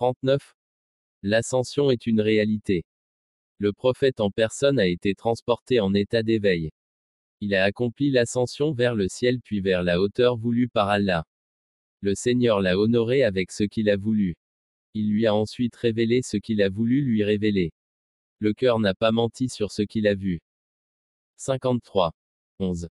[0.00, 0.56] 39.
[1.22, 2.86] L'ascension est une réalité.
[3.58, 6.70] Le prophète en personne a été transporté en état d'éveil.
[7.40, 11.26] Il a accompli l'ascension vers le ciel puis vers la hauteur voulue par Allah.
[12.00, 14.36] Le Seigneur l'a honoré avec ce qu'il a voulu.
[14.94, 17.70] Il lui a ensuite révélé ce qu'il a voulu lui révéler.
[18.38, 20.40] Le cœur n'a pas menti sur ce qu'il a vu.
[21.36, 22.14] 53.
[22.58, 22.88] 11.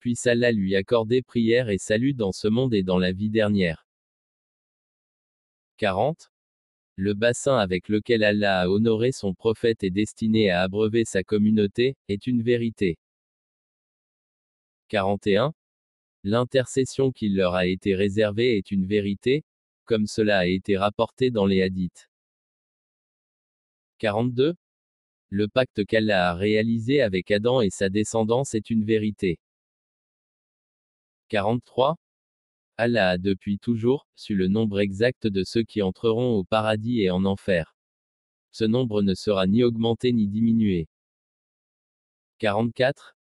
[0.00, 3.87] Puisse Allah lui accorder prière et salut dans ce monde et dans la vie dernière.
[5.78, 6.32] 40.
[6.96, 11.96] Le bassin avec lequel Allah a honoré son prophète et destiné à abreuver sa communauté,
[12.08, 12.98] est une vérité.
[14.88, 15.54] 41.
[16.24, 19.44] L'intercession qui leur a été réservée est une vérité,
[19.84, 22.10] comme cela a été rapporté dans les hadiths.
[23.98, 24.54] 42.
[25.30, 29.38] Le pacte qu'Allah a réalisé avec Adam et sa descendance est une vérité.
[31.28, 31.96] 43.
[32.80, 37.10] Allah a depuis toujours su le nombre exact de ceux qui entreront au paradis et
[37.10, 37.74] en enfer.
[38.52, 40.86] Ce nombre ne sera ni augmenté ni diminué.
[42.38, 43.16] 44.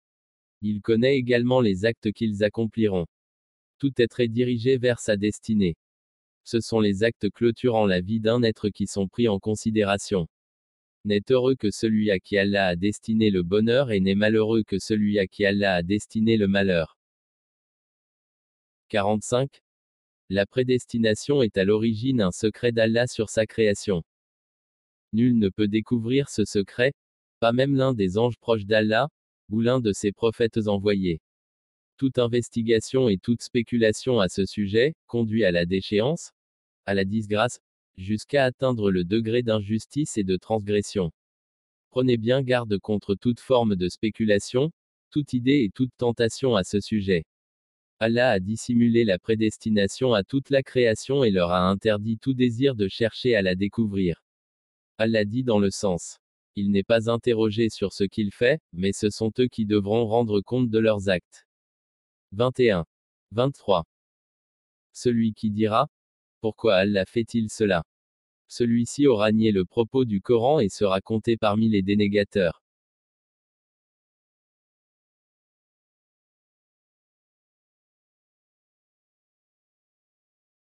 [0.60, 3.06] Il connaît également les actes qu'ils accompliront.
[3.78, 5.76] Tout être est dirigé vers sa destinée.
[6.42, 10.26] Ce sont les actes clôturant la vie d'un être qui sont pris en considération.
[11.04, 14.80] N'est heureux que celui à qui Allah a destiné le bonheur et n'est malheureux que
[14.80, 16.98] celui à qui Allah a destiné le malheur.
[18.88, 19.62] 45.
[20.28, 24.02] La prédestination est à l'origine un secret d'Allah sur sa création.
[25.12, 26.92] Nul ne peut découvrir ce secret,
[27.40, 29.08] pas même l'un des anges proches d'Allah,
[29.50, 31.20] ou l'un de ses prophètes envoyés.
[31.96, 36.32] Toute investigation et toute spéculation à ce sujet, conduit à la déchéance,
[36.86, 37.60] à la disgrâce,
[37.96, 41.12] jusqu'à atteindre le degré d'injustice et de transgression.
[41.90, 44.72] Prenez bien garde contre toute forme de spéculation,
[45.10, 47.24] toute idée et toute tentation à ce sujet.
[48.00, 52.74] Allah a dissimulé la prédestination à toute la création et leur a interdit tout désir
[52.74, 54.22] de chercher à la découvrir.
[54.98, 56.18] Allah dit dans le sens
[56.56, 60.40] il n'est pas interrogé sur ce qu'il fait, mais ce sont eux qui devront rendre
[60.40, 61.46] compte de leurs actes.
[62.30, 62.86] 21.
[63.32, 63.84] 23.
[64.92, 65.88] Celui qui dira
[66.40, 67.82] Pourquoi Allah fait-il cela?
[68.46, 72.63] Celui-ci aura nié le propos du Coran et sera compté parmi les dénégateurs.